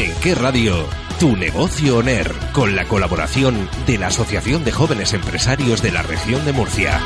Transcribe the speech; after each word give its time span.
¿En 0.00 0.14
qué 0.22 0.34
radio? 0.34 0.88
Tu 1.18 1.36
negocio 1.36 1.98
ONER, 1.98 2.32
con 2.54 2.74
la 2.74 2.86
colaboración 2.86 3.68
de 3.86 3.98
la 3.98 4.06
Asociación 4.06 4.64
de 4.64 4.72
Jóvenes 4.72 5.12
Empresarios 5.12 5.82
de 5.82 5.92
la 5.92 6.00
región 6.00 6.42
de 6.46 6.54
Murcia. 6.54 7.02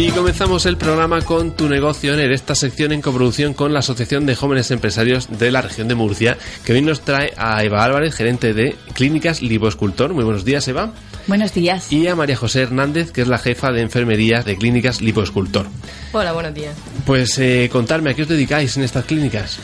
Y 0.00 0.12
comenzamos 0.12 0.64
el 0.66 0.76
programa 0.76 1.22
con 1.22 1.56
Tu 1.56 1.68
Negocio 1.68 2.14
en 2.14 2.30
esta 2.30 2.54
sección 2.54 2.92
en 2.92 3.02
coproducción 3.02 3.52
con 3.52 3.72
la 3.72 3.80
Asociación 3.80 4.26
de 4.26 4.36
Jóvenes 4.36 4.70
Empresarios 4.70 5.26
de 5.40 5.50
la 5.50 5.60
región 5.60 5.88
de 5.88 5.96
Murcia, 5.96 6.38
que 6.64 6.72
hoy 6.72 6.82
nos 6.82 7.00
trae 7.00 7.32
a 7.36 7.64
Eva 7.64 7.82
Álvarez, 7.82 8.14
gerente 8.14 8.54
de 8.54 8.76
Clínicas 8.92 9.42
Lipoescultor. 9.42 10.14
Muy 10.14 10.22
buenos 10.22 10.44
días, 10.44 10.68
Eva. 10.68 10.92
Buenos 11.26 11.52
días. 11.52 11.92
Y 11.92 12.06
a 12.06 12.14
María 12.14 12.36
José 12.36 12.62
Hernández, 12.62 13.10
que 13.10 13.22
es 13.22 13.26
la 13.26 13.38
jefa 13.38 13.72
de 13.72 13.82
enfermería 13.82 14.44
de 14.44 14.56
Clínicas 14.56 15.00
Lipoescultor. 15.00 15.66
Hola, 16.12 16.32
buenos 16.32 16.54
días. 16.54 16.76
Pues 17.04 17.36
eh, 17.40 17.68
contarme, 17.72 18.10
¿a 18.10 18.14
qué 18.14 18.22
os 18.22 18.28
dedicáis 18.28 18.76
en 18.76 18.84
estas 18.84 19.04
clínicas? 19.04 19.58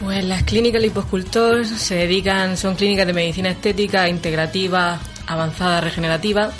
Pues 0.00 0.24
las 0.24 0.42
clínicas 0.42 0.82
Lipoescultor 0.82 1.64
se 1.64 1.94
dedican, 1.94 2.56
son 2.56 2.74
clínicas 2.74 3.06
de 3.06 3.12
medicina 3.12 3.50
estética, 3.50 4.08
integrativa, 4.08 4.98
avanzada, 5.28 5.80
regenerativa 5.80 6.50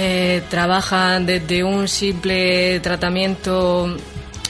eh, 0.00 0.42
trabajan 0.48 1.26
desde 1.26 1.64
un 1.64 1.88
simple 1.88 2.78
tratamiento 2.78 3.96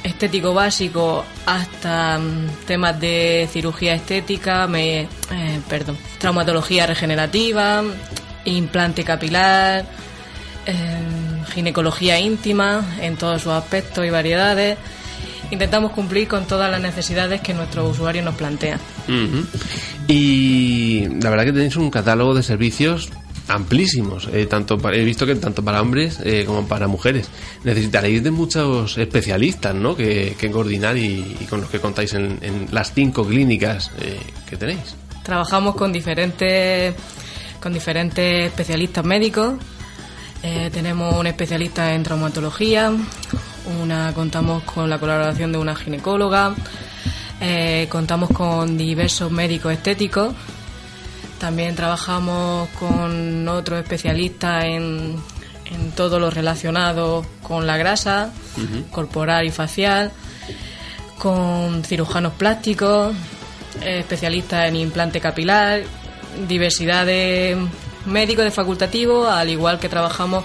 estético 0.04 0.52
básico 0.52 1.24
hasta 1.46 2.18
mm, 2.18 2.66
temas 2.66 3.00
de 3.00 3.48
cirugía 3.50 3.94
estética, 3.94 4.66
me, 4.66 5.00
eh, 5.00 5.08
perdón, 5.66 5.96
traumatología 6.18 6.86
regenerativa, 6.86 7.82
implante 8.44 9.04
capilar, 9.04 9.86
eh, 10.66 10.74
ginecología 11.54 12.20
íntima 12.20 12.84
en 13.00 13.16
todos 13.16 13.40
sus 13.40 13.52
aspectos 13.52 14.04
y 14.04 14.10
variedades. 14.10 14.76
Intentamos 15.50 15.92
cumplir 15.92 16.28
con 16.28 16.46
todas 16.46 16.70
las 16.70 16.82
necesidades 16.82 17.40
que 17.40 17.54
nuestros 17.54 17.92
usuarios 17.92 18.22
nos 18.22 18.34
plantean. 18.34 18.78
Y 20.06 21.06
la 21.22 21.30
verdad 21.30 21.46
que 21.46 21.52
tenéis 21.54 21.76
un 21.76 21.90
catálogo 21.90 22.34
de 22.34 22.42
servicios 22.42 23.08
amplísimos. 23.48 24.28
Eh, 24.32 24.46
tanto 24.46 24.78
he 24.92 25.04
visto 25.04 25.26
que 25.26 25.34
tanto 25.34 25.64
para 25.64 25.80
hombres 25.82 26.20
eh, 26.22 26.44
como 26.46 26.66
para 26.68 26.86
mujeres. 26.86 27.28
Necesitaréis 27.64 28.22
de 28.22 28.30
muchos 28.30 28.96
especialistas 28.98 29.74
¿no? 29.74 29.96
que, 29.96 30.36
coordinar 30.52 30.96
y, 30.96 31.46
con 31.48 31.62
los 31.62 31.70
que 31.70 31.80
contáis 31.80 32.14
en, 32.14 32.68
las 32.70 32.92
cinco 32.92 33.26
clínicas 33.26 33.90
eh, 34.00 34.20
que 34.48 34.56
tenéis. 34.56 34.94
Trabajamos 35.22 35.74
con 35.74 35.92
diferentes, 35.92 36.94
con 37.60 37.72
diferentes 37.72 38.46
especialistas 38.46 39.04
médicos. 39.04 39.54
tenemos 40.72 41.14
un 41.14 41.26
especialista 41.26 41.92
en 41.94 42.02
traumatología, 42.02 42.92
una 43.82 44.14
contamos 44.14 44.62
con 44.62 44.88
la 44.88 44.98
colaboración 44.98 45.52
de 45.52 45.58
una 45.58 45.74
ginecóloga, 45.74 46.54
contamos 47.90 48.30
con 48.30 48.78
diversos 48.78 49.30
médicos 49.30 49.72
estéticos 49.72 50.32
también 51.38 51.74
trabajamos 51.74 52.68
con 52.78 53.46
otros 53.48 53.80
especialistas 53.80 54.64
en, 54.64 55.16
en 55.66 55.90
todo 55.92 56.18
lo 56.18 56.30
relacionado 56.30 57.24
con 57.42 57.66
la 57.66 57.76
grasa 57.76 58.32
corporal 58.90 59.46
y 59.46 59.50
facial, 59.50 60.10
con 61.18 61.84
cirujanos 61.84 62.32
plásticos, 62.34 63.14
especialistas 63.80 64.68
en 64.68 64.76
implante 64.76 65.20
capilar, 65.20 65.82
diversidad 66.48 67.06
de 67.06 67.56
médicos 68.06 68.44
de 68.44 68.50
facultativo, 68.50 69.28
al 69.28 69.48
igual 69.48 69.78
que 69.78 69.88
trabajamos 69.88 70.44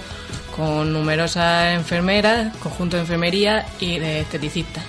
con 0.54 0.92
numerosas 0.92 1.74
enfermeras, 1.74 2.56
conjunto 2.58 2.96
de 2.96 3.02
enfermería 3.02 3.66
y 3.80 3.98
de 3.98 4.20
esteticistas. 4.20 4.84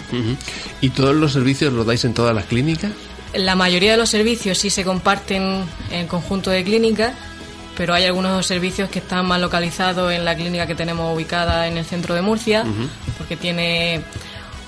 ¿Y 0.81 0.89
todos 0.89 1.15
los 1.15 1.33
servicios 1.33 1.73
los 1.73 1.85
dais 1.85 2.05
en 2.05 2.13
todas 2.13 2.35
las 2.35 2.45
clínicas? 2.45 2.91
La 3.37 3.55
mayoría 3.55 3.91
de 3.91 3.97
los 3.97 4.09
servicios 4.09 4.57
sí 4.57 4.69
se 4.69 4.83
comparten 4.83 5.63
en 5.91 6.07
conjunto 6.07 6.49
de 6.49 6.63
clínicas, 6.63 7.13
pero 7.77 7.93
hay 7.93 8.05
algunos 8.05 8.45
servicios 8.45 8.89
que 8.89 8.99
están 8.99 9.25
más 9.25 9.41
localizados 9.41 10.11
en 10.13 10.23
la 10.23 10.35
clínica 10.35 10.67
que 10.67 10.75
tenemos 10.75 11.13
ubicada 11.13 11.67
en 11.67 11.77
el 11.77 11.85
centro 11.85 12.15
de 12.15 12.21
Murcia, 12.21 12.63
porque 13.17 13.35
tiene 13.35 14.01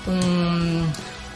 un, 0.06 0.86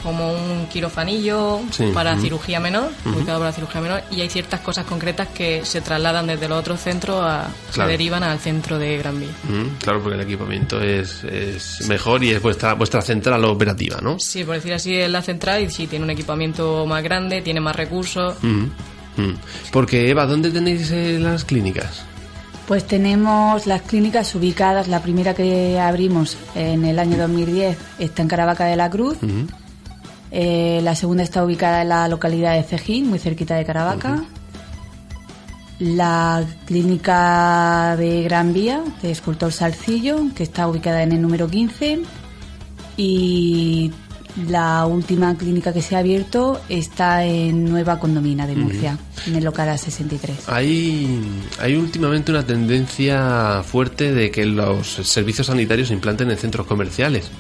como 0.03 0.33
un 0.33 0.67
quirofanillo 0.67 1.61
para 1.95 2.19
cirugía 2.19 2.61
menor, 2.61 2.91
ubicado 3.05 3.39
para 3.41 3.53
cirugía 3.53 3.81
menor, 3.81 4.03
y 4.11 4.21
hay 4.21 4.29
ciertas 4.29 4.61
cosas 4.61 4.85
concretas 4.85 5.29
que 5.29 5.65
se 5.65 5.81
trasladan 5.81 6.27
desde 6.27 6.49
los 6.49 6.59
otros 6.59 6.81
centros 6.81 7.21
a, 7.23 7.49
se 7.71 7.83
derivan 7.83 8.23
al 8.23 8.39
centro 8.39 8.79
de 8.79 8.99
Gran 8.99 9.21
Vía. 9.21 9.31
claro, 9.81 10.03
porque 10.03 10.17
el 10.17 10.25
equipamiento 10.25 10.81
es, 10.81 11.25
es, 11.25 11.87
mejor 11.89 12.23
y 12.25 12.31
es 12.31 12.43
vuestra, 12.43 12.75
vuestra 12.75 13.03
central 13.03 13.45
operativa, 13.45 13.99
¿no? 14.01 14.19
Sí, 14.19 14.45
por 14.45 14.57
decir 14.57 14.75
así, 14.75 14.95
es 14.97 15.11
la 15.11 15.23
central 15.23 15.63
y 15.63 15.71
sí, 15.71 15.87
tiene 15.87 16.05
un 16.05 16.11
equipamiento 16.11 16.87
más 16.87 17.03
grande, 17.03 17.43
tiene 17.43 17.61
más 17.61 17.77
recursos. 17.77 18.37
Porque, 19.71 20.11
Eva, 20.11 20.27
¿dónde 20.27 20.51
tenéis 20.51 20.91
eh, 20.91 21.19
las 21.21 21.45
clínicas? 21.45 22.05
Pues 22.67 22.87
tenemos 22.87 23.67
las 23.67 23.83
clínicas 23.83 24.35
ubicadas, 24.35 24.89
la 24.89 25.03
primera 25.03 25.35
que 25.35 25.79
abrimos 25.79 26.37
en 26.55 26.85
el 26.85 26.99
año 26.99 27.19
2010 27.19 27.77
está 27.99 28.23
en 28.23 28.29
Caravaca 28.29 28.65
de 28.65 28.77
la 28.77 28.89
Cruz, 28.89 29.19
eh, 30.35 30.81
la 30.83 30.95
segunda 30.95 31.23
está 31.23 31.45
ubicada 31.45 31.83
en 31.83 31.91
la 31.91 32.09
localidad 32.09 32.55
de 32.55 32.63
Cejín, 32.63 33.11
muy 33.11 33.19
cerquita 33.19 33.55
de 33.55 33.67
Caravaca. 33.67 34.25
La 35.79 36.43
clínica 36.65 37.97
de 37.99 38.23
Gran 38.23 38.55
Vía, 38.55 38.83
de 39.03 39.11
Escultor 39.11 39.53
Salcillo, 39.53 40.29
que 40.35 40.43
está 40.43 40.69
ubicada 40.69 41.03
en 41.03 41.13
el 41.13 41.21
número 41.21 41.49
15. 41.49 42.01
Y 42.97 43.93
la 44.49 44.87
última 44.87 45.37
clínica 45.37 45.71
que 45.75 45.83
se 45.83 45.97
ha 45.97 45.99
abierto 45.99 46.63
está 46.71 47.25
en 47.27 47.67
Nueva 47.67 47.99
Condomina 47.99 48.47
de 48.47 48.57
Murcia, 48.57 48.97
en 49.27 49.37
el 49.37 49.45
local 49.45 49.69
A63. 49.69 50.31
Hay, 50.47 51.21
hay 51.59 51.77
últimamente 51.77 52.31
una 52.31 52.47
tendencia 52.47 53.63
fuerte 53.63 54.13
de 54.15 54.31
que 54.31 54.47
los 54.47 54.87
servicios 54.87 55.49
sanitarios 55.49 55.89
se 55.89 55.95
implanten 55.95 56.31
en 56.31 56.39
centros 56.39 56.67
comerciales. 56.67 57.31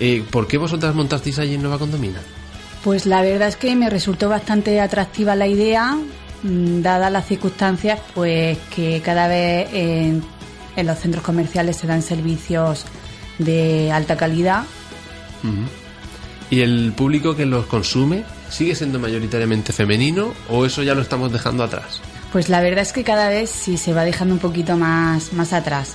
Eh, 0.00 0.24
¿Por 0.30 0.46
qué 0.46 0.58
vosotras 0.58 0.94
montasteis 0.94 1.38
allí 1.38 1.54
en 1.54 1.62
Nueva 1.62 1.78
Condomina? 1.78 2.20
Pues 2.82 3.06
la 3.06 3.22
verdad 3.22 3.48
es 3.48 3.56
que 3.56 3.74
me 3.76 3.88
resultó 3.88 4.28
bastante 4.28 4.80
atractiva 4.80 5.34
la 5.34 5.46
idea, 5.46 5.96
mm, 6.42 6.82
dadas 6.82 7.10
las 7.10 7.26
circunstancias, 7.26 8.00
pues 8.14 8.58
que 8.74 9.00
cada 9.02 9.28
vez 9.28 9.68
en, 9.72 10.22
los 10.76 10.98
centros 10.98 11.24
comerciales 11.24 11.76
se 11.76 11.86
dan 11.86 12.02
servicios 12.02 12.84
de 13.38 13.90
alta 13.92 14.16
calidad. 14.16 14.64
¿Y 16.50 16.60
el 16.60 16.92
público 16.96 17.36
que 17.36 17.46
los 17.46 17.66
consume 17.66 18.24
sigue 18.50 18.74
siendo 18.74 18.98
mayoritariamente 18.98 19.72
femenino 19.72 20.34
o 20.50 20.66
eso 20.66 20.82
ya 20.82 20.94
lo 20.94 21.02
estamos 21.02 21.32
dejando 21.32 21.64
atrás? 21.64 22.00
Pues 22.32 22.48
la 22.48 22.60
verdad 22.60 22.82
es 22.82 22.92
que 22.92 23.04
cada 23.04 23.28
vez 23.28 23.50
sí 23.50 23.78
se 23.78 23.92
va 23.92 24.04
dejando 24.04 24.34
un 24.34 24.40
poquito 24.40 24.76
más, 24.76 25.32
más 25.32 25.52
atrás 25.52 25.94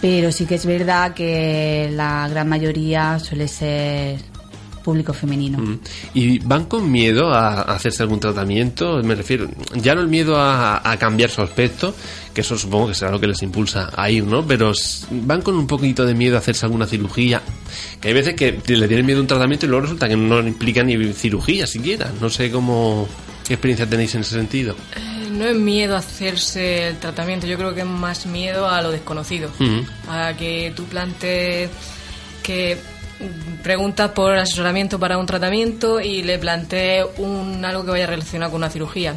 pero 0.00 0.32
sí 0.32 0.46
que 0.46 0.56
es 0.56 0.66
verdad 0.66 1.14
que 1.14 1.90
la 1.92 2.28
gran 2.28 2.48
mayoría 2.48 3.18
suele 3.18 3.48
ser 3.48 4.18
público 4.86 5.12
femenino. 5.12 5.58
Mm. 5.58 5.78
¿Y 6.14 6.38
van 6.38 6.66
con 6.66 6.88
miedo 6.92 7.34
a 7.34 7.62
hacerse 7.62 8.04
algún 8.04 8.20
tratamiento? 8.20 9.02
Me 9.02 9.16
refiero, 9.16 9.48
ya 9.74 9.96
no 9.96 10.00
el 10.00 10.06
miedo 10.06 10.36
a, 10.38 10.96
cambiar 11.00 11.28
su 11.28 11.42
aspecto, 11.42 11.92
que 12.32 12.42
eso 12.42 12.56
supongo 12.56 12.86
que 12.86 12.94
será 12.94 13.10
lo 13.10 13.18
que 13.18 13.26
les 13.26 13.42
impulsa 13.42 13.90
a 13.96 14.08
ir, 14.08 14.22
¿no? 14.22 14.46
Pero 14.46 14.70
van 15.10 15.42
con 15.42 15.56
un 15.56 15.66
poquito 15.66 16.06
de 16.06 16.14
miedo 16.14 16.36
a 16.36 16.38
hacerse 16.38 16.66
alguna 16.66 16.86
cirugía, 16.86 17.42
que 18.00 18.08
hay 18.08 18.14
veces 18.14 18.34
que 18.34 18.52
le 18.52 18.86
tienen 18.86 19.04
miedo 19.04 19.18
a 19.18 19.22
un 19.22 19.26
tratamiento 19.26 19.66
y 19.66 19.68
luego 19.68 19.82
resulta 19.82 20.08
que 20.08 20.16
no 20.16 20.38
implica 20.38 20.84
ni 20.84 21.12
cirugía 21.12 21.66
siquiera. 21.66 22.12
No 22.20 22.30
sé 22.30 22.52
cómo, 22.52 23.08
qué 23.44 23.54
experiencia 23.54 23.90
tenéis 23.90 24.14
en 24.14 24.20
ese 24.20 24.36
sentido. 24.36 24.76
No 25.36 25.44
es 25.46 25.56
miedo 25.56 25.96
a 25.96 25.98
hacerse 25.98 26.88
el 26.88 26.98
tratamiento, 26.98 27.46
yo 27.46 27.58
creo 27.58 27.74
que 27.74 27.80
es 27.80 27.86
más 27.86 28.26
miedo 28.26 28.68
a 28.68 28.80
lo 28.80 28.90
desconocido, 28.90 29.50
a 30.08 30.34
que 30.36 30.72
tú 30.74 30.84
plantees 30.84 31.70
que 32.42 32.78
preguntas 33.62 34.10
por 34.12 34.34
asesoramiento 34.36 34.98
para 34.98 35.18
un 35.18 35.26
tratamiento 35.26 36.00
y 36.00 36.22
le 36.22 36.38
plantees 36.38 37.06
un, 37.18 37.64
algo 37.64 37.84
que 37.84 37.90
vaya 37.90 38.06
relacionado 38.06 38.52
con 38.52 38.60
una 38.60 38.70
cirugía. 38.70 39.14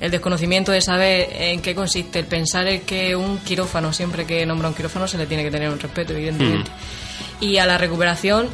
El 0.00 0.12
desconocimiento 0.12 0.70
de 0.70 0.80
saber 0.80 1.28
en 1.32 1.60
qué 1.60 1.74
consiste, 1.74 2.20
el 2.20 2.26
pensar 2.26 2.68
en 2.68 2.82
que 2.82 3.16
un 3.16 3.38
quirófano, 3.38 3.92
siempre 3.92 4.24
que 4.24 4.46
nombra 4.46 4.68
un 4.68 4.74
quirófano 4.74 5.08
se 5.08 5.18
le 5.18 5.26
tiene 5.26 5.42
que 5.42 5.50
tener 5.50 5.68
un 5.70 5.80
respeto, 5.80 6.12
evidentemente. 6.12 6.70
Y 7.40 7.56
a 7.56 7.66
la 7.66 7.78
recuperación 7.78 8.48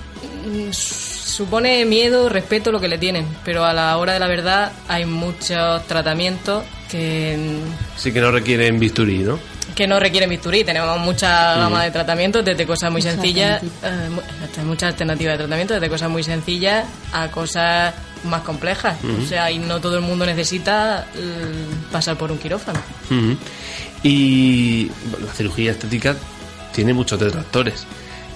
supone 1.35 1.85
miedo, 1.85 2.29
respeto 2.29 2.71
lo 2.71 2.81
que 2.81 2.89
le 2.89 2.99
tienen, 2.99 3.27
pero 3.45 3.65
a 3.65 3.73
la 3.73 3.97
hora 3.97 4.13
de 4.13 4.21
la 4.21 4.29
verdad 4.29 4.73
hay 4.89 5.05
muchos 5.05 5.85
tratamientos 5.87 6.65
que... 6.91 7.59
Sí 7.97 8.13
que 8.13 8.21
no 8.21 8.31
requieren 8.31 8.79
bisturí, 8.79 9.19
¿no? 9.19 9.39
que 9.75 9.87
no 9.89 9.99
requieren 9.99 10.31
bisturí. 10.31 10.63
Tenemos 10.63 10.99
mucha 11.01 11.57
gama 11.57 11.83
de 11.83 11.91
tratamientos, 11.91 12.45
desde 12.45 12.65
cosas 12.67 12.93
muy 12.93 13.03
sencillas, 13.03 13.61
eh, 13.83 14.63
muchas 14.65 14.93
alternativas 14.93 15.35
de 15.35 15.39
tratamiento, 15.39 15.75
desde 15.75 15.89
cosas 15.89 16.09
muy 16.09 16.23
sencillas 16.23 16.87
a 17.13 17.29
cosas 17.29 17.93
más 18.25 18.43
complejas. 18.43 18.97
O 19.23 19.27
sea, 19.27 19.51
y 19.51 19.59
no 19.59 19.81
todo 19.81 19.97
el 19.97 20.03
mundo 20.03 20.25
necesita 20.25 21.07
eh, 21.17 21.67
pasar 21.91 22.17
por 22.17 22.31
un 22.31 22.39
quirófano. 22.39 22.79
Y 24.03 24.91
la 25.27 25.33
cirugía 25.33 25.73
estética 25.73 26.15
tiene 26.73 26.93
muchos 26.93 27.19
detractores. 27.19 27.87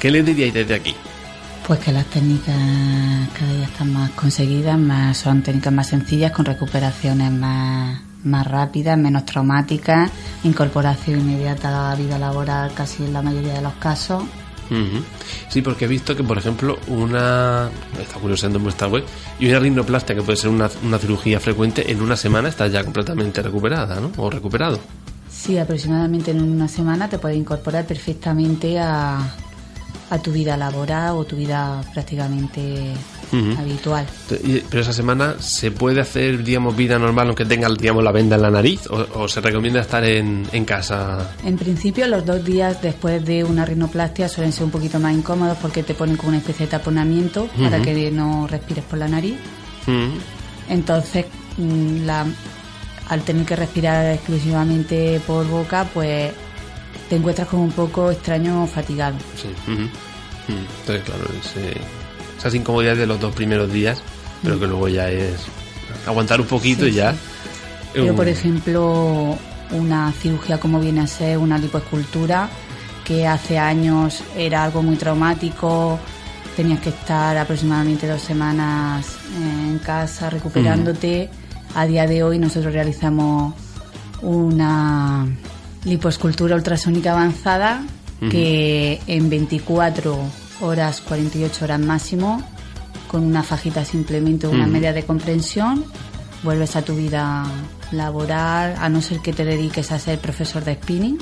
¿Qué 0.01 0.11
le 0.11 0.23
diríais 0.23 0.55
desde 0.55 0.75
aquí? 0.75 0.95
Pues 1.69 1.81
que 1.81 1.93
las 1.93 2.07
técnicas 2.07 2.57
cada 3.39 3.53
día 3.53 3.67
están 3.67 3.93
más 3.93 4.11
conseguidas, 4.13 4.79
más 4.79 5.19
son 5.19 5.43
técnicas 5.43 5.71
más 5.71 5.87
sencillas, 5.89 6.33
con 6.33 6.47
recuperaciones 6.47 7.31
más, 7.31 8.01
más 8.25 8.47
rápidas, 8.47 8.97
menos 8.97 9.27
traumáticas, 9.27 10.11
incorporación 10.45 11.21
inmediata 11.21 11.69
a 11.69 11.91
la 11.91 11.95
vida 11.95 12.19
laboral 12.19 12.73
casi 12.73 13.05
en 13.05 13.13
la 13.13 13.21
mayoría 13.21 13.53
de 13.53 13.61
los 13.61 13.75
casos. 13.75 14.25
Sí, 15.51 15.61
porque 15.61 15.85
he 15.85 15.89
visto 15.89 16.17
que, 16.17 16.25
por 16.25 16.39
ejemplo, 16.39 16.79
una. 16.89 17.69
Está 18.01 18.19
curioseando 18.19 18.57
en 18.57 18.65
vuestra 18.65 18.89
web. 18.89 19.05
Y 19.39 19.49
una 19.51 19.59
rinoplastia, 19.59 20.15
que 20.15 20.23
puede 20.23 20.39
ser 20.39 20.49
una, 20.49 20.71
una 20.83 20.99
cirugía 20.99 21.39
frecuente, 21.39 21.93
en 21.93 22.01
una 22.01 22.17
semana 22.17 22.49
está 22.49 22.67
ya 22.69 22.83
completamente 22.83 23.43
recuperada, 23.43 24.01
¿no? 24.01 24.11
O 24.17 24.31
recuperado. 24.31 24.81
Sí, 25.31 25.59
aproximadamente 25.59 26.31
en 26.31 26.41
una 26.41 26.67
semana 26.67 27.11
te 27.11 27.19
puedes 27.19 27.37
incorporar 27.37 27.87
perfectamente 27.87 28.79
a, 28.79 29.35
a 30.11 30.19
tu 30.19 30.33
vida 30.33 30.57
laboral 30.57 31.17
o 31.17 31.25
tu 31.25 31.37
vida 31.37 31.83
prácticamente 31.93 32.93
habitual. 33.59 34.07
Pero 34.71 34.83
esa 34.83 34.93
semana 34.93 35.37
se 35.39 35.71
puede 35.71 36.01
hacer, 36.01 36.43
digamos, 36.43 36.77
vida 36.77 36.99
normal 36.99 37.29
aunque 37.29 37.45
tenga, 37.45 37.69
digamos, 37.69 38.03
la 38.03 38.13
venda 38.13 38.37
en 38.37 38.43
la 38.43 38.51
nariz. 38.51 38.87
O, 38.89 39.23
o 39.23 39.29
se 39.29 39.41
recomienda 39.41 39.81
estar 39.81 40.03
en, 40.05 40.47
en 40.53 40.65
casa. 40.65 41.33
En 41.45 41.57
principio, 41.57 42.07
los 42.07 42.25
dos 42.25 42.45
días 42.45 42.81
después 42.81 43.25
de 43.25 43.45
una 43.45 43.65
rinoplastia 43.65 44.29
suelen 44.29 44.53
ser 44.53 44.65
un 44.65 44.71
poquito 44.71 44.99
más 44.99 45.13
incómodos 45.13 45.59
porque 45.59 45.83
te 45.83 45.95
ponen 45.95 46.17
como 46.17 46.31
una 46.31 46.39
especie 46.39 46.67
de 46.67 46.71
taponamiento 46.71 47.49
para 47.63 47.83
que 47.83 48.11
no 48.11 48.47
respires 48.47 48.85
por 48.85 48.99
la 48.99 49.09
nariz. 49.09 49.37
Entonces, 50.69 51.27
mm, 51.57 52.05
la, 52.05 52.27
al 53.09 53.23
tener 53.23 53.47
que 53.47 53.57
respirar 53.57 54.15
exclusivamente 54.15 55.21
por 55.27 55.47
boca, 55.47 55.87
pues 55.93 56.33
te 57.09 57.17
encuentras 57.17 57.49
como 57.49 57.65
un 57.65 57.73
poco 57.73 58.11
extraño 58.11 58.65
o 58.65 58.67
fatigado. 58.67 59.17
Sí. 59.41 59.49
Entonces, 60.49 61.05
claro, 61.05 61.25
ese- 61.41 61.81
esas 62.39 62.55
incomodidades 62.55 62.99
de 62.99 63.07
los 63.07 63.21
dos 63.21 63.35
primeros 63.35 63.71
días, 63.73 64.01
pero 64.43 64.59
que 64.59 64.67
luego 64.67 64.89
ya 64.89 65.11
es 65.11 65.41
aguantar 66.07 66.41
un 66.41 66.47
poquito 66.47 66.85
Sí, 66.85 66.91
y 66.91 66.95
ya. 66.95 67.13
sí. 67.13 67.19
Pero, 67.95 68.15
por 68.17 68.29
ejemplo, 68.29 69.37
una 69.73 70.13
cirugía 70.13 70.59
como 70.59 70.81
viene 70.81 71.01
a 71.01 71.07
ser 71.07 71.39
una 71.39 71.59
lipoescultura, 71.59 72.49
que 73.05 73.27
hace 73.27 73.59
años 73.59 74.23
era 74.37 74.65
algo 74.65 74.83
muy 74.83 74.97
traumático, 74.97 75.99
tenías 76.57 76.81
que 76.81 76.91
estar 76.91 77.37
aproximadamente 77.39 78.07
dos 78.07 78.21
semanas 78.21 79.07
en 79.37 79.79
casa 79.79 80.29
recuperándote. 80.31 81.31
A 81.75 81.87
día 81.87 82.07
de 82.07 82.23
hoy 82.23 82.39
nosotros 82.39 82.73
realizamos 82.73 83.55
una 84.23 85.27
lipoescultura 85.85 86.55
ultrasónica 86.57 87.13
avanzada 87.13 87.83
que 88.31 89.01
en 89.07 89.31
24 89.31 90.19
horas, 90.61 91.01
48 91.03 91.65
horas 91.65 91.79
máximo, 91.81 92.43
con 93.07 93.23
una 93.23 93.45
fajita 93.45 93.85
simplemente, 93.85 94.49
una 94.49 94.65
Ujú. 94.65 94.73
media 94.73 94.93
de 94.93 95.05
comprensión, 95.05 95.85
vuelves 96.43 96.75
a 96.75 96.83
tu 96.83 96.97
vida 96.97 97.45
laboral, 97.93 98.75
a 98.79 98.89
no 98.89 99.01
ser 99.01 99.21
que 99.21 99.33
te 99.33 99.45
dediques 99.45 99.93
a 99.93 99.99
ser 100.01 100.19
profesor 100.19 100.65
de 100.65 100.75
spinning. 100.75 101.19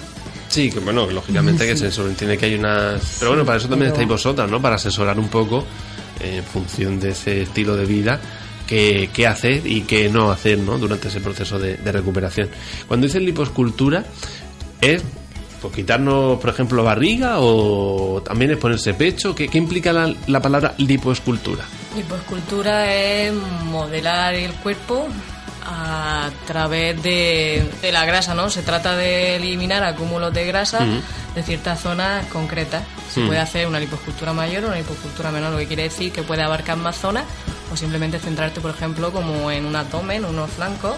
Sí, 0.49 0.71
que 0.71 0.81
bueno, 0.81 1.07
lógicamente 1.11 1.67
que 1.67 1.77
se 1.77 1.91
sobreentiende 1.93 2.39
que 2.39 2.47
hay 2.47 2.55
unas... 2.55 3.17
Pero 3.19 3.33
bueno, 3.33 3.45
para 3.45 3.59
eso 3.59 3.69
también 3.69 3.91
pero- 3.91 3.95
estáis 4.03 4.09
vosotras, 4.09 4.51
¿no? 4.51 4.63
Para 4.63 4.77
asesorar 4.77 5.19
un 5.19 5.29
poco 5.29 5.65
eh, 6.21 6.39
en 6.39 6.45
función 6.45 6.99
de 6.99 7.11
ese 7.11 7.43
estilo 7.43 7.77
de 7.77 7.85
vida 7.85 8.19
qué, 8.67 9.11
qué 9.13 9.27
hacer 9.27 9.67
y 9.67 9.83
qué 9.83 10.09
no 10.09 10.31
hacer, 10.31 10.59
¿no? 10.59 10.79
Durante 10.79 11.09
ese 11.09 11.21
proceso 11.21 11.59
de, 11.59 11.77
de 11.77 11.93
recuperación. 11.93 12.49
Cuando 12.89 13.07
dices 13.07 13.21
liposcultura, 13.23 14.05
¿es 14.81 15.03
pues, 15.61 15.75
quitarnos, 15.75 16.39
por 16.39 16.51
ejemplo, 16.51 16.83
barriga 16.85 17.39
o 17.39 18.23
también 18.23 18.53
es 18.53 18.59
ponerse 18.59 18.95
pecho? 18.95 19.35
¿Qué, 19.35 19.49
qué 19.49 19.59
implica 19.59 19.93
la, 19.93 20.15
la 20.27 20.41
palabra 20.41 20.75
lipoescultura? 20.79 21.65
Lipoescultura 21.97 22.93
es 22.95 23.33
modelar 23.65 24.35
el 24.35 24.53
cuerpo 24.55 25.09
a 25.69 26.31
través 26.47 27.03
de, 27.03 27.69
de 27.83 27.93
la 27.93 28.05
grasa, 28.05 28.35
¿no? 28.35 28.51
Se 28.51 28.63
trata 28.63 28.97
de 28.97 29.37
eliminar 29.37 29.83
acúmulos 29.83 30.33
de 30.33 30.47
grasa 30.47 30.87
de 31.35 31.43
ciertas 31.43 31.81
zonas 31.81 32.25
concretas. 32.27 32.85
Se 33.11 33.25
puede 33.27 33.41
hacer 33.41 33.67
una 33.67 33.81
lipoescultura 33.81 34.33
mayor 34.33 34.65
o 34.65 34.67
una 34.69 34.77
lipoescultura 34.77 35.31
menor, 35.33 35.53
lo 35.53 35.59
que 35.59 35.67
quiere 35.67 35.85
decir 35.85 36.13
que 36.13 36.23
puede 36.23 36.43
abarcar 36.43 36.77
más 36.77 36.97
zonas 36.97 37.25
o 37.73 37.77
simplemente 37.77 38.19
centrarte, 38.19 38.61
por 38.61 38.71
ejemplo, 38.71 39.11
como 39.11 39.51
en 39.51 39.65
un 39.65 39.75
abdomen, 39.75 40.25
unos 40.25 40.51
flancos 40.51 40.95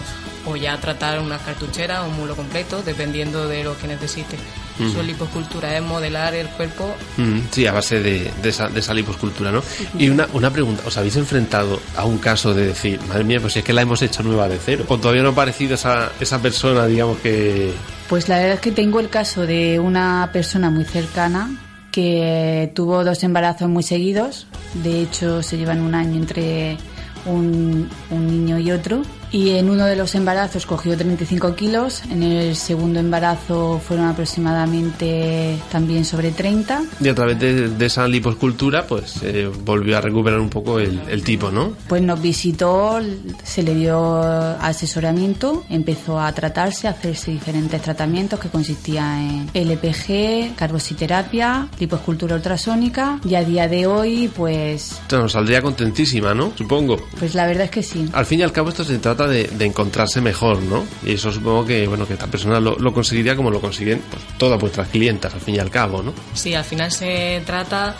o 0.49 0.55
ya 0.55 0.77
tratar 0.77 1.19
unas 1.19 1.41
cartucheras 1.41 2.01
o 2.01 2.09
un 2.09 2.17
mulo 2.17 2.35
completo, 2.35 2.81
dependiendo 2.83 3.47
de 3.47 3.63
lo 3.63 3.77
que 3.77 3.87
necesites. 3.87 4.39
Eso 4.79 5.01
es 5.01 5.07
lipoescultura, 5.07 5.75
es 5.75 5.83
modelar 5.83 6.33
el 6.33 6.47
cuerpo 6.47 6.95
Mm, 7.17 7.39
sí, 7.51 7.67
a 7.67 7.73
base 7.73 7.99
de, 8.01 8.31
de 8.41 8.49
esa, 8.49 8.69
de 8.69 8.79
esa 8.79 8.93
liposcultura, 8.93 9.51
¿no? 9.51 9.61
Y 9.97 10.07
una, 10.09 10.27
una 10.33 10.51
pregunta, 10.51 10.83
¿os 10.85 10.97
habéis 10.97 11.17
enfrentado 11.17 11.81
a 11.97 12.05
un 12.05 12.17
caso 12.17 12.53
de 12.53 12.67
decir, 12.67 12.99
madre 13.07 13.23
mía, 13.25 13.39
pues 13.41 13.53
si 13.53 13.59
es 13.59 13.65
que 13.65 13.73
la 13.73 13.81
hemos 13.81 14.01
hecho 14.01 14.23
nueva 14.23 14.47
de 14.47 14.57
cero? 14.57 14.85
¿O 14.87 14.97
todavía 14.97 15.21
no 15.21 15.29
ha 15.29 15.31
aparecido 15.33 15.75
esa, 15.75 16.11
esa 16.19 16.41
persona, 16.41 16.85
digamos, 16.85 17.17
que... 17.19 17.73
Pues 18.07 18.29
la 18.29 18.37
verdad 18.37 18.53
es 18.53 18.59
que 18.61 18.71
tengo 18.71 18.99
el 18.99 19.09
caso 19.09 19.45
de 19.45 19.79
una 19.79 20.29
persona 20.31 20.69
muy 20.69 20.85
cercana 20.85 21.49
que 21.91 22.71
tuvo 22.73 23.03
dos 23.03 23.23
embarazos 23.23 23.67
muy 23.67 23.83
seguidos. 23.83 24.47
De 24.75 25.01
hecho, 25.01 25.43
se 25.43 25.57
llevan 25.57 25.81
un 25.81 25.93
año 25.95 26.15
entre 26.15 26.77
un, 27.25 27.89
un 28.09 28.27
niño 28.27 28.59
y 28.59 28.71
otro. 28.71 29.01
Y 29.31 29.51
en 29.51 29.69
uno 29.69 29.85
de 29.85 29.95
los 29.95 30.15
embarazos 30.15 30.65
cogió 30.65 30.95
35 30.97 31.55
kilos. 31.55 32.03
En 32.09 32.23
el 32.23 32.55
segundo 32.55 32.99
embarazo 32.99 33.79
fueron 33.85 34.07
aproximadamente 34.07 35.57
también 35.71 36.05
sobre 36.05 36.31
30. 36.31 36.83
Y 36.99 37.07
a 37.09 37.15
través 37.15 37.39
de, 37.39 37.69
de 37.69 37.85
esa 37.85 38.07
liposcultura, 38.07 38.87
pues 38.87 39.19
eh, 39.23 39.49
volvió 39.63 39.97
a 39.97 40.01
recuperar 40.01 40.39
un 40.39 40.49
poco 40.49 40.79
el, 40.79 40.99
el 41.09 41.23
tipo, 41.23 41.51
¿no? 41.51 41.73
Pues 41.87 42.01
nos 42.01 42.21
visitó, 42.21 42.99
se 43.43 43.63
le 43.63 43.75
dio 43.75 44.19
asesoramiento, 44.19 45.63
empezó 45.69 46.19
a 46.19 46.31
tratarse, 46.33 46.87
a 46.87 46.91
hacerse 46.91 47.31
diferentes 47.31 47.81
tratamientos 47.81 48.39
que 48.39 48.49
consistían 48.49 49.49
en 49.53 49.67
LPG, 49.67 50.55
carbositerapia, 50.55 51.67
liposcultura 51.79 52.35
ultrasónica 52.35 53.19
y 53.23 53.35
a 53.35 53.43
día 53.43 53.67
de 53.67 53.87
hoy 53.87 54.29
pues, 54.35 54.99
nos 55.11 55.31
saldría 55.33 55.61
contentísima, 55.61 56.33
¿no? 56.33 56.51
Supongo. 56.57 56.97
pues 57.19 57.35
la 57.35 57.45
verdad 57.45 57.65
es 57.65 57.71
que 57.71 57.83
sí. 57.83 58.09
Al 58.13 58.25
fin 58.25 58.39
y 58.39 58.43
al 58.43 58.51
cabo 58.51 58.69
esto 58.69 58.83
se 58.83 58.97
trata 58.97 59.18
de, 59.27 59.49
encontrarse 59.65 60.21
mejor, 60.21 60.61
¿no? 60.61 60.85
Y 61.03 61.13
eso 61.13 61.31
supongo 61.31 61.65
que, 61.65 61.87
bueno, 61.87 62.07
que 62.07 62.13
esta 62.13 62.27
persona 62.27 62.59
lo, 62.59 62.77
lo 62.77 62.93
conseguiría 62.93 63.35
como 63.35 63.51
lo 63.51 63.61
consiguen 63.61 64.01
pues, 64.09 64.23
todas 64.37 64.59
vuestras 64.59 64.89
clientas, 64.89 65.33
al 65.33 65.41
fin 65.41 65.55
y 65.55 65.59
al 65.59 65.69
cabo, 65.69 66.01
¿no? 66.01 66.13
Sí, 66.33 66.53
al 66.53 66.63
final 66.63 66.91
se 66.91 67.41
trata 67.45 67.95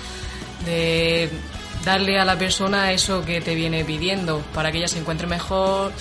de 0.66 1.30
darle 1.84 2.20
a 2.20 2.26
la 2.26 2.38
persona 2.38 2.92
eso 2.92 3.24
que 3.24 3.42
te 3.42 3.56
viene 3.56 3.86
pidiendo 3.86 4.42
para 4.54 4.72
que 4.72 4.80
ella 4.80 4.88
se 4.88 5.00
encuentre 5.00 5.28
mejor, 5.28 5.92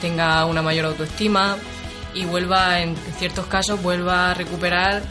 tenga 0.00 0.44
una 0.44 0.62
mayor 0.62 0.86
autoestima 0.86 1.56
y 2.14 2.24
vuelva, 2.24 2.80
en 2.80 2.96
ciertos 3.18 3.46
casos, 3.46 3.82
vuelva 3.82 4.30
a 4.30 4.34
recuperar 4.34 5.02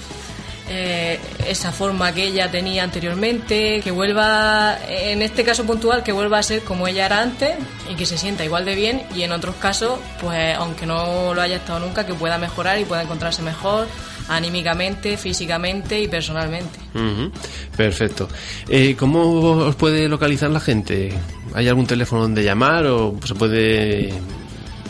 eh, 0.70 1.20
esa 1.48 1.72
forma 1.72 2.14
que 2.14 2.24
ella 2.24 2.50
tenía 2.50 2.84
anteriormente, 2.84 3.82
que 3.84 3.92
vuelva, 3.92 4.78
en 4.88 5.22
este 5.22 5.44
caso 5.44 5.66
puntual, 5.66 6.04
que 6.04 6.12
vuelva 6.12 6.40
a 6.40 6.44
ser 6.44 6.62
como 6.64 6.88
ella 6.88 7.06
era 7.06 7.22
antes 7.22 7.58
y 7.90 7.96
que 7.96 8.06
se 8.06 8.18
sienta 8.18 8.46
igual 8.46 8.64
de 8.64 8.76
bien 8.76 9.04
y 9.14 9.24
en 9.24 9.34
otros 9.34 9.56
casos, 9.56 10.00
pues 10.22 10.56
aunque 10.58 10.86
no 10.86 11.34
lo 11.34 11.42
haya 11.42 11.58
estado 11.58 11.80
nunca, 11.80 12.06
que 12.06 12.14
pueda 12.14 12.38
mejorar 12.38 12.80
y 12.80 12.86
pueda 12.86 13.02
encontrarse 13.02 13.42
mejor 13.42 13.88
anímicamente, 14.30 15.18
físicamente 15.18 16.00
y 16.02 16.08
personalmente. 16.08 16.80
Perfecto. 17.76 18.30
Eh, 18.70 18.96
¿Cómo 18.98 19.52
os 19.52 19.76
puede 19.76 20.08
localizar 20.08 20.50
la 20.50 20.62
gente? 20.62 21.14
¿Hay 21.54 21.68
algún 21.68 21.86
teléfono 21.88 22.22
donde 22.22 22.42
llamar 22.42 22.86
o 22.88 23.16
se 23.26 23.36
puede, 23.36 24.14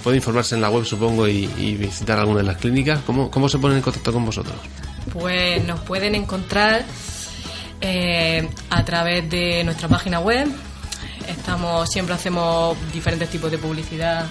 puede 0.03 0.17
informarse 0.17 0.53
en 0.53 0.61
la 0.61 0.69
web, 0.69 0.85
supongo, 0.85 1.27
y, 1.27 1.49
y 1.57 1.75
visitar 1.75 2.19
alguna 2.19 2.39
de 2.39 2.45
las 2.45 2.57
clínicas? 2.57 2.99
¿Cómo, 3.07 3.31
¿Cómo 3.31 3.49
se 3.49 3.57
ponen 3.57 3.77
en 3.77 3.83
contacto 3.83 4.13
con 4.13 4.23
vosotros? 4.23 4.55
Pues 5.13 5.63
nos 5.63 5.79
pueden 5.81 6.15
encontrar 6.15 6.83
eh, 7.79 8.49
a 8.71 8.83
través 8.83 9.29
de 9.29 9.63
nuestra 9.63 9.87
página 9.87 10.19
web. 10.19 10.47
Estamos 11.27 11.87
siempre 11.89 12.15
hacemos 12.15 12.75
diferentes 12.91 13.29
tipos 13.29 13.51
de 13.51 13.59
publicidad 13.59 14.25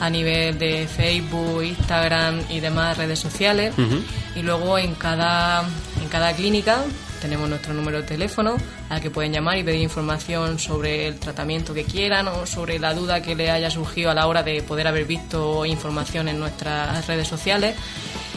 a 0.00 0.10
nivel 0.10 0.58
de 0.58 0.86
Facebook, 0.86 1.62
Instagram 1.62 2.40
y 2.48 2.60
demás 2.60 2.96
redes 2.96 3.18
sociales. 3.18 3.74
Y 4.36 4.42
luego 4.42 4.78
en 4.78 4.94
cada 4.94 5.64
en 6.00 6.08
cada 6.08 6.32
clínica 6.32 6.84
tenemos 7.20 7.48
nuestro 7.48 7.72
número 7.72 8.02
de 8.02 8.06
teléfono 8.06 8.56
al 8.90 9.00
que 9.00 9.10
pueden 9.10 9.32
llamar 9.32 9.56
y 9.56 9.64
pedir 9.64 9.80
información 9.80 10.58
sobre 10.58 11.08
el 11.08 11.18
tratamiento 11.18 11.72
que 11.72 11.84
quieran 11.84 12.28
o 12.28 12.44
sobre 12.44 12.78
la 12.78 12.92
duda 12.92 13.22
que 13.22 13.34
le 13.34 13.50
haya 13.50 13.70
surgido 13.70 14.10
a 14.10 14.14
la 14.14 14.26
hora 14.26 14.42
de 14.42 14.62
poder 14.62 14.86
haber 14.86 15.06
visto 15.06 15.64
información 15.64 16.28
en 16.28 16.38
nuestras 16.38 17.06
redes 17.06 17.26
sociales. 17.26 17.74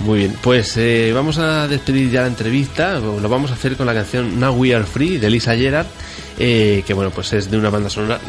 Muy 0.05 0.19
bien, 0.19 0.35
pues 0.41 0.75
eh, 0.77 1.11
vamos 1.13 1.37
a 1.37 1.67
despedir 1.67 2.09
ya 2.11 2.21
la 2.21 2.27
entrevista. 2.27 2.97
Lo 2.99 3.27
vamos 3.29 3.51
a 3.51 3.55
hacer 3.55 3.75
con 3.77 3.85
la 3.87 3.93
canción 3.93 4.39
Now 4.39 4.53
We 4.55 4.73
Are 4.75 4.85
Free 4.85 5.17
de 5.17 5.29
Lisa 5.29 5.55
Gerard, 5.55 5.87
eh, 6.39 6.83
que 6.85 6.93
bueno, 6.93 7.11
pues 7.11 7.33
es 7.33 7.51
de 7.51 7.57
una 7.57 7.69
banda 7.69 7.89
sonora. 7.89 8.19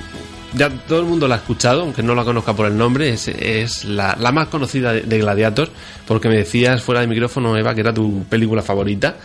Ya 0.55 0.69
todo 0.69 1.01
el 1.01 1.07
mundo 1.07 1.27
la 1.29 1.37
ha 1.37 1.39
escuchado, 1.39 1.81
aunque 1.81 2.03
no 2.03 2.15
la 2.15 2.25
conozca 2.25 2.55
por 2.55 2.67
el 2.67 2.77
nombre, 2.77 3.09
es, 3.09 3.27
es 3.29 3.87
la, 3.87 4.15
la 4.21 4.33
más 4.33 4.49
conocida 4.49 4.93
de, 4.93 5.01
de 5.01 5.19
Gladiator, 5.19 5.71
porque 6.07 6.29
me 6.29 6.37
decías 6.37 6.83
fuera 6.83 7.01
de 7.01 7.07
micrófono, 7.07 7.57
Eva, 7.57 7.75
que 7.75 7.81
era 7.81 7.95
tu 7.95 8.25
película 8.25 8.61
favorita, 8.61 9.17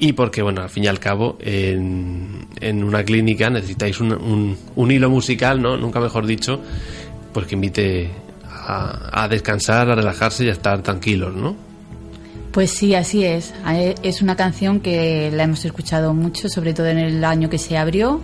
y 0.00 0.12
porque, 0.14 0.42
bueno, 0.42 0.62
al 0.62 0.70
fin 0.70 0.84
y 0.84 0.86
al 0.88 0.98
cabo, 0.98 1.36
en, 1.40 2.46
en 2.60 2.82
una 2.82 3.04
clínica 3.04 3.50
necesitáis 3.50 4.00
un, 4.00 4.12
un, 4.12 4.56
un 4.74 4.90
hilo 4.90 5.10
musical, 5.10 5.60
¿no? 5.62 5.76
Nunca 5.76 6.00
mejor 6.00 6.26
dicho, 6.26 6.60
pues 7.32 7.46
que 7.46 7.54
invite 7.54 8.10
a, 8.44 9.24
a 9.24 9.28
descansar, 9.28 9.90
a 9.90 9.94
relajarse 9.94 10.44
y 10.44 10.48
a 10.48 10.52
estar 10.52 10.82
tranquilos, 10.82 11.34
¿no? 11.36 11.54
Pues 12.52 12.70
sí, 12.72 12.94
así 12.96 13.24
es. 13.24 13.54
Eh, 13.68 13.94
Es 14.02 14.22
una 14.22 14.34
canción 14.34 14.80
que 14.80 15.30
la 15.32 15.44
hemos 15.44 15.64
escuchado 15.64 16.14
mucho, 16.14 16.48
sobre 16.48 16.74
todo 16.74 16.86
en 16.86 16.98
el 16.98 17.24
año 17.24 17.48
que 17.48 17.58
se 17.58 17.76
abrió 17.78 18.20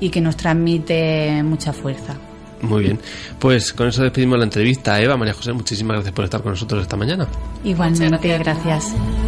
y 0.00 0.10
que 0.10 0.20
nos 0.20 0.36
transmite 0.36 1.42
mucha 1.44 1.72
fuerza. 1.72 2.16
Muy 2.62 2.84
bien. 2.84 2.98
Pues 3.38 3.72
con 3.72 3.86
eso 3.88 4.02
despedimos 4.02 4.38
la 4.38 4.44
entrevista. 4.44 5.00
Eva, 5.00 5.16
María 5.16 5.34
José, 5.34 5.52
muchísimas 5.52 5.96
gracias 5.96 6.14
por 6.14 6.24
estar 6.24 6.42
con 6.42 6.52
nosotros 6.52 6.82
esta 6.82 6.96
mañana. 6.96 7.28
Igualmente, 7.62 8.28
gracias. 8.38 8.64
gracias. 8.64 9.25